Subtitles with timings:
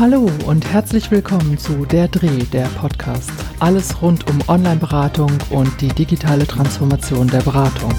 [0.00, 3.30] Hallo und herzlich willkommen zu Der Dreh, der Podcast.
[3.58, 7.92] Alles rund um Online-Beratung und die digitale Transformation der Beratung.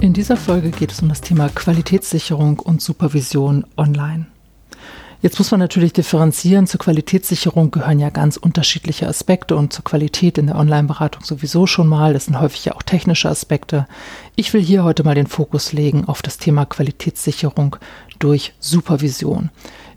[0.00, 4.28] In dieser Folge geht es um das Thema Qualitätssicherung und Supervision online.
[5.20, 6.68] Jetzt muss man natürlich differenzieren.
[6.68, 11.88] Zur Qualitätssicherung gehören ja ganz unterschiedliche Aspekte und zur Qualität in der Online-Beratung sowieso schon
[11.88, 12.12] mal.
[12.12, 13.88] Das sind häufig ja auch technische Aspekte.
[14.36, 17.76] Ich will hier heute mal den Fokus legen auf das Thema Qualitätssicherung
[18.20, 19.50] durch Supervision.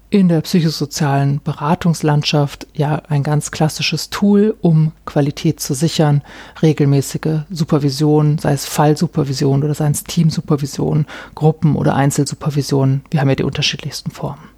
[0.09, 6.23] In der psychosozialen Beratungslandschaft ja ein ganz klassisches Tool, um Qualität zu sichern,
[6.63, 13.03] regelmäßige Supervision, sei es Fallsupervision oder sei es Teamsupervision, Gruppen- oder Einzelsupervision.
[13.11, 14.50] Wir haben ja die unterschiedlichsten Formen.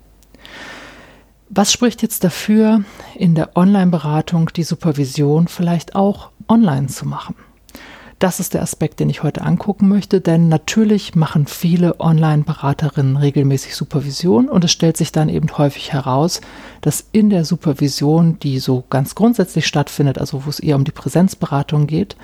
[1.56, 7.36] Was spricht jetzt dafür, in der Online-Beratung die Supervision vielleicht auch online zu machen?
[8.18, 13.76] Das ist der Aspekt, den ich heute angucken möchte, denn natürlich machen viele Online-Beraterinnen regelmäßig
[13.76, 16.42] Supervision und es stellt sich dann eben häufig heraus,
[16.82, 20.92] dass in der Supervision, die so ganz grundsätzlich stattfindet, also wo es eher um die
[20.92, 22.16] Präsenzberatung geht,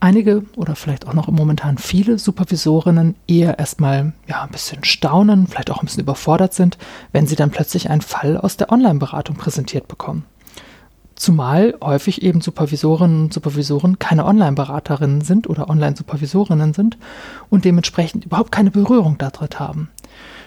[0.00, 5.70] einige oder vielleicht auch noch momentan viele Supervisorinnen eher erstmal ja, ein bisschen staunen, vielleicht
[5.70, 6.78] auch ein bisschen überfordert sind,
[7.12, 10.24] wenn sie dann plötzlich einen Fall aus der Online-Beratung präsentiert bekommen.
[11.14, 16.96] Zumal häufig eben Supervisorinnen und Supervisoren keine Online-Beraterinnen sind oder Online-Supervisorinnen sind
[17.50, 19.90] und dementsprechend überhaupt keine Berührung darin haben.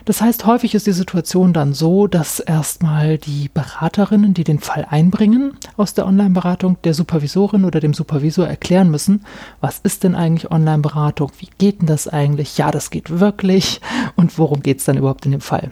[0.06, 4.86] Das heißt, häufig ist die Situation dann so, dass erstmal die Beraterinnen, die den Fall
[4.90, 9.24] einbringen aus der Online-Beratung, der Supervisorin oder dem Supervisor erklären müssen,
[9.62, 13.80] was ist denn eigentlich Online-Beratung, wie geht denn das eigentlich, ja, das geht wirklich.
[14.16, 15.72] Und worum geht es dann überhaupt in dem Fall.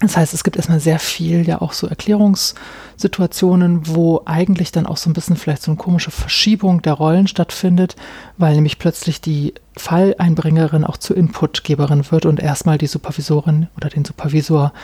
[0.00, 4.98] Das heißt, es gibt erstmal sehr viel, ja auch so Erklärungssituationen, wo eigentlich dann auch
[4.98, 7.96] so ein bisschen vielleicht so eine komische Verschiebung der Rollen stattfindet,
[8.36, 14.04] weil nämlich plötzlich die Falleinbringerin auch zur Inputgeberin wird und erstmal die Supervisorin oder den
[14.04, 14.74] Supervisor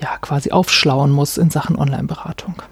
[0.00, 2.62] ja quasi aufschlauen muss in Sachen Online-Beratung.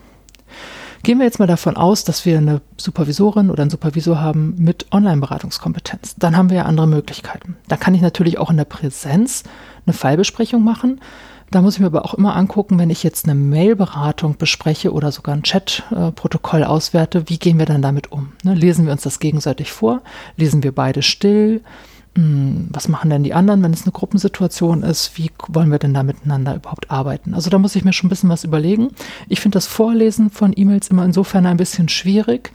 [1.08, 4.92] Gehen wir jetzt mal davon aus, dass wir eine Supervisorin oder einen Supervisor haben mit
[4.92, 6.16] Online-Beratungskompetenz.
[6.19, 7.56] Dann haben wir ja andere Möglichkeiten.
[7.66, 9.44] Da kann ich natürlich auch in der Präsenz
[9.86, 11.00] eine Fallbesprechung machen.
[11.50, 15.10] Da muss ich mir aber auch immer angucken, wenn ich jetzt eine Mail-Beratung bespreche oder
[15.10, 18.34] sogar ein Chat-Protokoll auswerte, wie gehen wir dann damit um?
[18.44, 20.02] Ne, lesen wir uns das gegenseitig vor?
[20.36, 21.62] Lesen wir beide still?
[22.16, 25.16] Hm, was machen denn die anderen, wenn es eine Gruppensituation ist?
[25.16, 27.34] Wie wollen wir denn da miteinander überhaupt arbeiten?
[27.34, 28.88] Also da muss ich mir schon ein bisschen was überlegen.
[29.28, 32.52] Ich finde das Vorlesen von E-Mails immer insofern ein bisschen schwierig,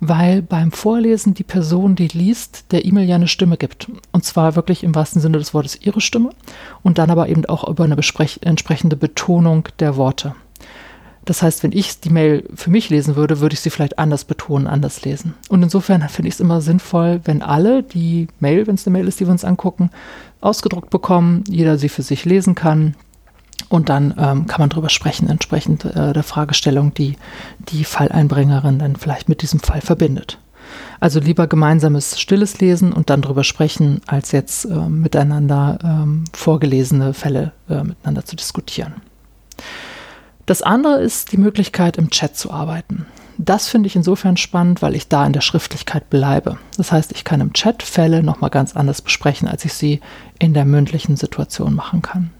[0.00, 3.90] weil beim Vorlesen die Person, die liest, der E-Mail ja eine Stimme gibt.
[4.12, 6.30] Und zwar wirklich im wahrsten Sinne des Wortes ihre Stimme
[6.82, 10.34] und dann aber eben auch über eine entsprechende Betonung der Worte.
[11.26, 14.24] Das heißt, wenn ich die Mail für mich lesen würde, würde ich sie vielleicht anders
[14.24, 15.34] betonen, anders lesen.
[15.48, 19.08] Und insofern finde ich es immer sinnvoll, wenn alle die Mail, wenn es eine Mail
[19.08, 19.90] ist, die wir uns angucken,
[20.40, 22.94] ausgedruckt bekommen, jeder sie für sich lesen kann.
[23.68, 27.16] Und dann ähm, kann man darüber sprechen, entsprechend äh, der Fragestellung, die
[27.58, 30.38] die Falleinbringerin dann vielleicht mit diesem Fall verbindet.
[31.00, 37.14] Also lieber gemeinsames stilles Lesen und dann drüber sprechen, als jetzt äh, miteinander ähm, vorgelesene
[37.14, 38.94] Fälle äh, miteinander zu diskutieren.
[40.46, 43.06] Das andere ist die Möglichkeit, im Chat zu arbeiten.
[43.36, 46.56] Das finde ich insofern spannend, weil ich da in der Schriftlichkeit bleibe.
[46.76, 50.00] Das heißt, ich kann im Chat Fälle nochmal ganz anders besprechen, als ich sie
[50.38, 52.30] in der mündlichen Situation machen kann.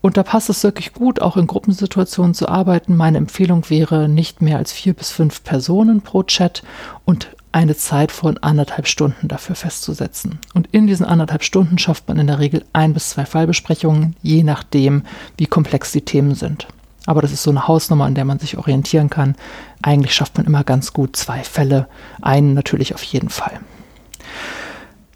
[0.00, 2.96] Und da passt es wirklich gut, auch in Gruppensituationen zu arbeiten.
[2.96, 6.62] Meine Empfehlung wäre, nicht mehr als vier bis fünf Personen pro Chat
[7.04, 10.38] und eine Zeit von anderthalb Stunden dafür festzusetzen.
[10.54, 14.42] Und in diesen anderthalb Stunden schafft man in der Regel ein bis zwei Fallbesprechungen, je
[14.42, 15.02] nachdem,
[15.36, 16.66] wie komplex die Themen sind.
[17.10, 19.34] Aber das ist so eine Hausnummer, an der man sich orientieren kann.
[19.82, 21.88] Eigentlich schafft man immer ganz gut zwei Fälle,
[22.22, 23.58] einen natürlich auf jeden Fall.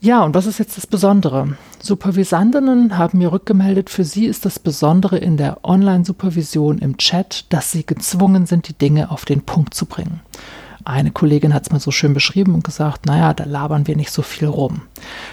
[0.00, 1.56] Ja, und was ist jetzt das Besondere?
[1.80, 7.70] Supervisandinnen haben mir rückgemeldet, für sie ist das Besondere in der Online-Supervision im Chat, dass
[7.70, 10.20] sie gezwungen sind, die Dinge auf den Punkt zu bringen.
[10.86, 14.10] Eine Kollegin hat es mal so schön beschrieben und gesagt, naja, da labern wir nicht
[14.10, 14.82] so viel rum.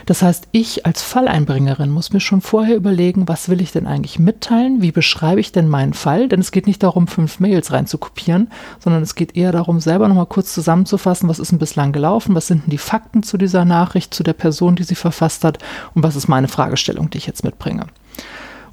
[0.05, 4.17] Das heißt, ich als Falleinbringerin muss mir schon vorher überlegen, was will ich denn eigentlich
[4.17, 4.81] mitteilen?
[4.81, 6.29] Wie beschreibe ich denn meinen Fall?
[6.29, 8.49] Denn es geht nicht darum, fünf Mails reinzukopieren,
[8.79, 12.33] sondern es geht eher darum, selber nochmal kurz zusammenzufassen, was ist denn bislang gelaufen?
[12.33, 15.57] Was sind denn die Fakten zu dieser Nachricht, zu der Person, die sie verfasst hat?
[15.93, 17.87] Und was ist meine Fragestellung, die ich jetzt mitbringe?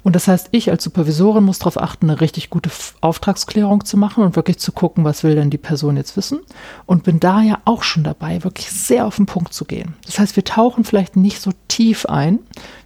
[0.03, 2.69] Und das heißt, ich als Supervisorin muss darauf achten, eine richtig gute
[3.01, 6.39] Auftragsklärung zu machen und wirklich zu gucken, was will denn die Person jetzt wissen.
[6.85, 9.95] Und bin da ja auch schon dabei, wirklich sehr auf den Punkt zu gehen.
[10.05, 12.39] Das heißt, wir tauchen vielleicht nicht so tief ein,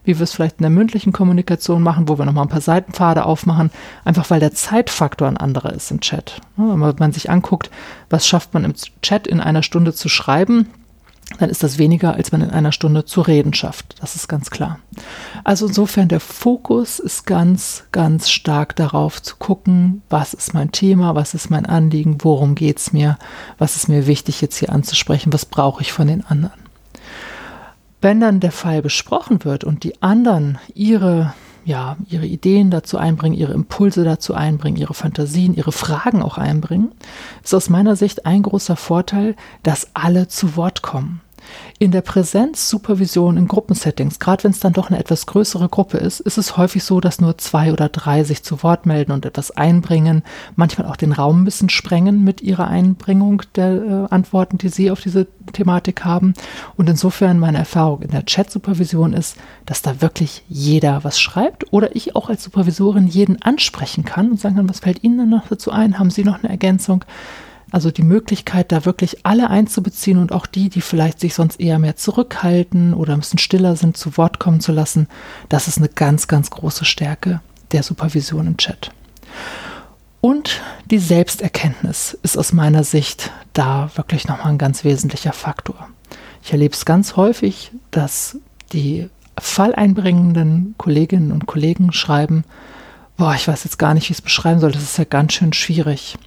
[0.03, 3.25] wie wir es vielleicht in der mündlichen Kommunikation machen, wo wir nochmal ein paar Seitenpfade
[3.25, 3.71] aufmachen,
[4.03, 6.41] einfach weil der Zeitfaktor ein anderer ist im Chat.
[6.57, 7.69] Wenn man sich anguckt,
[8.09, 10.67] was schafft man im Chat in einer Stunde zu schreiben,
[11.43, 13.95] dann ist das weniger, als man in einer Stunde zu reden schafft.
[13.99, 14.79] Das ist ganz klar.
[15.43, 21.15] Also insofern der Fokus ist ganz, ganz stark darauf zu gucken, was ist mein Thema,
[21.15, 23.17] was ist mein Anliegen, worum geht es mir,
[23.57, 26.61] was ist mir wichtig jetzt hier anzusprechen, was brauche ich von den anderen.
[27.99, 31.33] Wenn dann der Fall besprochen wird und die anderen ihre
[31.65, 36.91] ja, ihre Ideen dazu einbringen, ihre Impulse dazu einbringen, ihre Fantasien, ihre Fragen auch einbringen,
[37.41, 41.21] ist aus meiner Sicht ein großer Vorteil, dass alle zu Wort kommen.
[41.79, 46.19] In der Präsenzsupervision in Gruppensettings, gerade wenn es dann doch eine etwas größere Gruppe ist,
[46.19, 49.51] ist es häufig so, dass nur zwei oder drei sich zu Wort melden und etwas
[49.51, 50.23] einbringen,
[50.55, 54.91] manchmal auch den Raum ein bisschen sprengen mit ihrer Einbringung der äh, Antworten, die sie
[54.91, 56.33] auf diese Thematik haben.
[56.77, 61.95] Und insofern meine Erfahrung in der Chat-Supervision ist, dass da wirklich jeder was schreibt oder
[61.95, 65.47] ich auch als Supervisorin jeden ansprechen kann und sagen kann, was fällt Ihnen dann noch
[65.47, 65.99] dazu ein?
[65.99, 67.05] Haben Sie noch eine Ergänzung?
[67.73, 71.79] Also die Möglichkeit, da wirklich alle einzubeziehen und auch die, die vielleicht sich sonst eher
[71.79, 75.07] mehr zurückhalten oder ein bisschen stiller sind, zu Wort kommen zu lassen,
[75.49, 77.41] das ist eine ganz, ganz große Stärke
[77.71, 78.91] der Supervision im Chat.
[80.21, 80.61] Und
[80.91, 85.89] die Selbsterkenntnis ist aus meiner Sicht da wirklich nochmal ein ganz wesentlicher Faktor.
[86.43, 88.37] Ich erlebe es ganz häufig, dass
[88.71, 89.09] die
[89.39, 92.43] falleinbringenden Kolleginnen und Kollegen schreiben,
[93.23, 95.31] boah, ich weiß jetzt gar nicht, wie ich es beschreiben soll, das ist ja ganz
[95.31, 96.17] schön schwierig.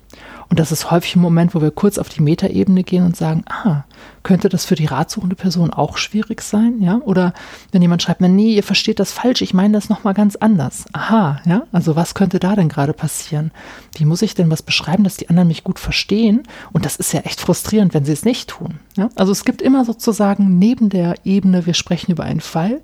[0.49, 3.45] Und das ist häufig ein Moment, wo wir kurz auf die Metaebene gehen und sagen,
[3.51, 3.85] ah,
[4.23, 7.01] könnte das für die ratsuchende Person auch schwierig sein, ja?
[7.05, 7.33] Oder
[7.73, 10.85] wenn jemand schreibt, nee, ihr versteht das falsch, ich meine das nochmal ganz anders.
[10.93, 11.63] Aha, ja?
[11.73, 13.53] Also was könnte da denn gerade passieren?
[13.95, 16.43] Wie muss ich denn was beschreiben, dass die anderen mich gut verstehen?
[16.73, 18.81] Und das ist ja echt frustrierend, wenn sie es nicht tun.
[18.97, 19.11] Ja?
[19.15, 22.81] Also es gibt immer sozusagen neben der Ebene, wir sprechen über einen Fall,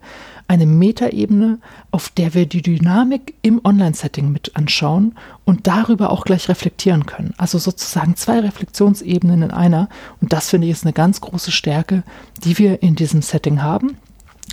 [0.48, 1.58] eine Metaebene,
[1.90, 7.34] auf der wir die Dynamik im Online-Setting mit anschauen und darüber auch gleich reflektieren können.
[7.36, 9.88] Also sozusagen zwei Reflexionsebenen in einer.
[10.20, 12.04] Und das finde ich ist eine ganz große Stärke,
[12.44, 13.96] die wir in diesem Setting haben.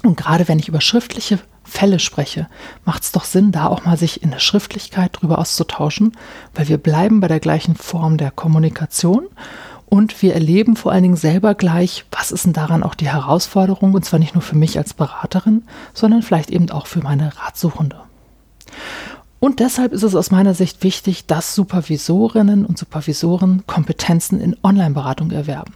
[0.04, 2.48] Und gerade wenn ich über schriftliche Fälle spreche,
[2.86, 6.14] macht es doch Sinn, da auch mal sich in der Schriftlichkeit drüber auszutauschen,
[6.56, 9.28] weil wir bleiben bei der gleichen Form der Kommunikation
[9.86, 13.94] und wir erleben vor allen Dingen selber gleich, was ist denn daran auch die Herausforderung,
[13.94, 15.64] und zwar nicht nur für mich als Beraterin,
[15.94, 18.00] sondern vielleicht eben auch für meine Ratsuchende.
[19.40, 25.32] Und deshalb ist es aus meiner Sicht wichtig, dass Supervisorinnen und Supervisoren Kompetenzen in Online-Beratung
[25.32, 25.74] erwerben.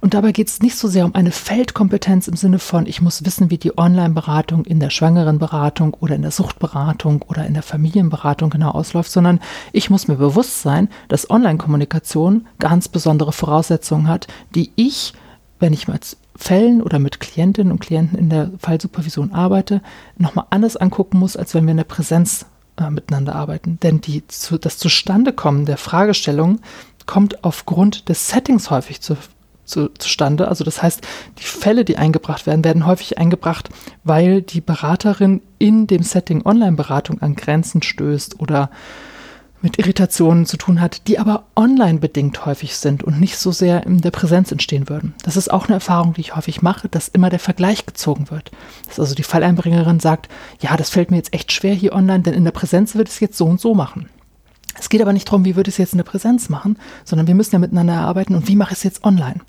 [0.00, 3.24] Und dabei geht es nicht so sehr um eine Feldkompetenz im Sinne von, ich muss
[3.24, 8.50] wissen, wie die Online-Beratung in der Schwangerenberatung oder in der Suchtberatung oder in der Familienberatung
[8.50, 9.40] genau ausläuft, sondern
[9.72, 15.14] ich muss mir bewusst sein, dass Online-Kommunikation ganz besondere Voraussetzungen hat, die ich,
[15.58, 19.80] wenn ich mit Fällen oder mit Klientinnen und Klienten in der Fallsupervision arbeite,
[20.18, 22.44] nochmal anders angucken muss, als wenn wir in der Präsenz
[22.76, 23.78] äh, miteinander arbeiten.
[23.82, 26.60] Denn die, zu, das Zustandekommen der Fragestellung
[27.06, 29.16] kommt aufgrund des Settings häufig zu,
[29.64, 30.48] zu, zustande.
[30.48, 31.02] Also das heißt,
[31.38, 33.68] die Fälle, die eingebracht werden, werden häufig eingebracht,
[34.04, 38.70] weil die Beraterin in dem Setting Online-Beratung an Grenzen stößt oder
[39.62, 43.84] mit Irritationen zu tun hat, die aber online bedingt häufig sind und nicht so sehr
[43.86, 45.14] in der Präsenz entstehen würden.
[45.24, 48.50] Das ist auch eine Erfahrung, die ich häufig mache, dass immer der Vergleich gezogen wird.
[48.86, 50.28] Dass also die Falleinbringerin sagt,
[50.60, 53.20] ja, das fällt mir jetzt echt schwer hier online, denn in der Präsenz wird es
[53.20, 54.08] jetzt so und so machen.
[54.78, 57.26] Es geht aber nicht darum, wie würde ich es jetzt in der Präsenz machen, sondern
[57.26, 59.40] wir müssen ja miteinander erarbeiten und wie mache ich es jetzt online.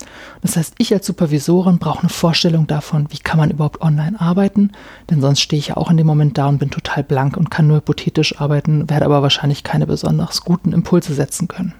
[0.41, 4.71] Das heißt, ich als Supervisorin brauche eine Vorstellung davon, wie kann man überhaupt online arbeiten,
[5.09, 7.51] denn sonst stehe ich ja auch in dem Moment da und bin total blank und
[7.51, 11.73] kann nur hypothetisch arbeiten, werde aber wahrscheinlich keine besonders guten Impulse setzen können.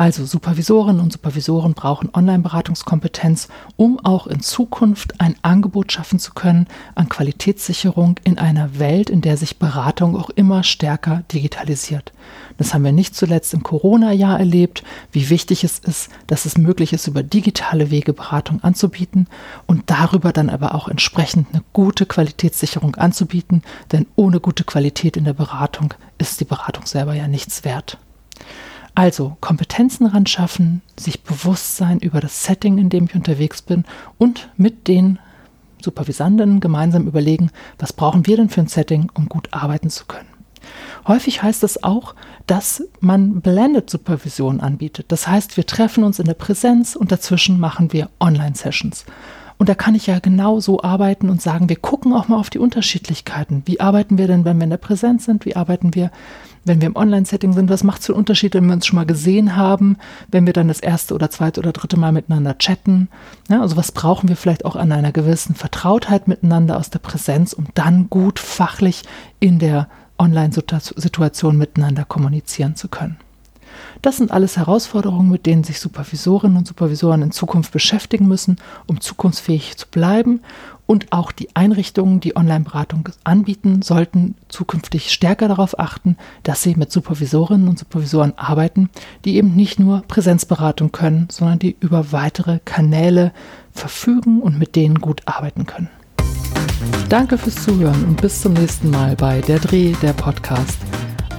[0.00, 6.68] Also Supervisorinnen und Supervisoren brauchen Online-Beratungskompetenz, um auch in Zukunft ein Angebot schaffen zu können
[6.94, 12.14] an Qualitätssicherung in einer Welt, in der sich Beratung auch immer stärker digitalisiert.
[12.56, 16.94] Das haben wir nicht zuletzt im Corona-Jahr erlebt, wie wichtig es ist, dass es möglich
[16.94, 19.26] ist, über digitale Wege Beratung anzubieten
[19.66, 25.24] und darüber dann aber auch entsprechend eine gute Qualitätssicherung anzubieten, denn ohne gute Qualität in
[25.24, 27.98] der Beratung ist die Beratung selber ja nichts wert.
[28.94, 33.84] Also Kompetenzen ran schaffen, sich bewusst sein über das Setting, in dem ich unterwegs bin
[34.18, 35.18] und mit den
[35.82, 40.28] Supervisanden gemeinsam überlegen, was brauchen wir denn für ein Setting, um gut arbeiten zu können.
[41.06, 42.14] Häufig heißt es auch,
[42.46, 45.06] dass man Blended Supervision anbietet.
[45.08, 49.06] Das heißt, wir treffen uns in der Präsenz und dazwischen machen wir Online-Sessions.
[49.56, 52.48] Und da kann ich ja genau so arbeiten und sagen, wir gucken auch mal auf
[52.48, 53.62] die Unterschiedlichkeiten.
[53.66, 55.44] Wie arbeiten wir denn, wenn wir in der Präsenz sind?
[55.44, 56.10] Wie arbeiten wir,
[56.64, 57.70] wenn wir im Online-Setting sind?
[57.70, 59.96] Was macht es für einen Unterschied, wenn wir uns schon mal gesehen haben,
[60.30, 63.08] wenn wir dann das erste oder zweite oder dritte Mal miteinander chatten?
[63.48, 67.52] Ja, also was brauchen wir vielleicht auch an einer gewissen Vertrautheit miteinander aus der Präsenz,
[67.52, 69.02] um dann gut fachlich
[69.38, 69.88] in der
[70.18, 73.16] Online-Situation miteinander kommunizieren zu können?
[74.02, 79.00] Das sind alles Herausforderungen, mit denen sich Supervisorinnen und Supervisoren in Zukunft beschäftigen müssen, um
[79.00, 80.40] zukunftsfähig zu bleiben.
[80.86, 86.90] Und auch die Einrichtungen, die Online-Beratung anbieten, sollten zukünftig stärker darauf achten, dass sie mit
[86.90, 88.90] Supervisorinnen und Supervisoren arbeiten,
[89.24, 93.32] die eben nicht nur Präsenzberatung können, sondern die über weitere Kanäle
[93.70, 95.90] verfügen und mit denen gut arbeiten können.
[97.08, 100.78] Danke fürs Zuhören und bis zum nächsten Mal bei Der Dreh, der Podcast.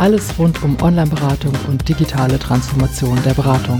[0.02, 3.78] Alles rund um Online-Beratung und digitale Transformation der Beratung.